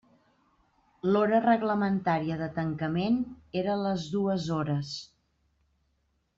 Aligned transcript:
L'hora 1.09 1.41
reglamentària 1.43 2.39
de 2.41 2.49
tancament 2.57 3.21
era 3.63 3.79
les 3.85 4.09
dues 4.17 4.51
hores. 4.59 4.99